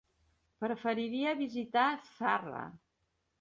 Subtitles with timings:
[0.63, 2.65] Preferiria visitar Zarra.